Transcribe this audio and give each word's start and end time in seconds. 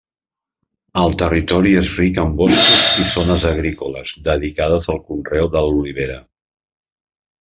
El 1.01 1.11
territori 1.21 1.73
és 1.81 1.91
ric 1.99 2.17
en 2.23 2.33
boscos 2.39 2.81
i 3.03 3.07
zones 3.11 3.45
agrícoles 3.53 4.15
dedicades 4.29 4.89
al 4.95 5.03
conreu 5.11 5.53
de 5.57 5.63
l'olivera. 5.69 6.17